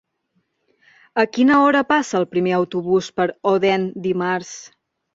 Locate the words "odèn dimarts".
3.55-4.55